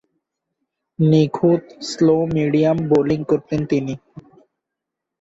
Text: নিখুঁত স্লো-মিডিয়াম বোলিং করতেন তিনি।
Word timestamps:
নিখুঁত 0.99 1.63
স্লো-মিডিয়াম 1.89 2.77
বোলিং 2.89 3.19
করতেন 3.23 3.61
তিনি। 3.65 3.93